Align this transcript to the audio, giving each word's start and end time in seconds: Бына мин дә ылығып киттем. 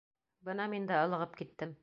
Бына 0.49 0.65
мин 0.73 0.89
дә 0.93 0.99
ылығып 1.11 1.39
киттем. 1.43 1.79